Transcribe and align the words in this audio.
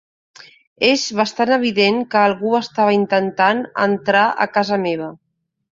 És 0.87 1.03
bastant 1.19 1.51
evident 1.59 2.01
que 2.15 2.23
algú 2.23 2.57
estava 2.63 2.97
intentant 2.99 3.65
entrar 3.89 4.27
a 4.49 4.51
casa 4.59 4.83
meva. 4.91 5.17